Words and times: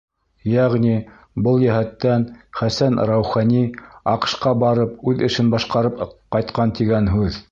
Йәғни, 0.51 0.93
был 1.47 1.65
йәһәттән 1.65 2.25
Хәсән 2.61 2.97
Раухони 3.11 3.61
АҠШ-ҡа 4.15 4.53
барып 4.65 5.07
үҙ 5.13 5.23
эшен 5.31 5.55
башҡарып 5.59 6.03
ҡайтҡан 6.37 6.77
тигән 6.81 7.15
һүҙ. 7.17 7.43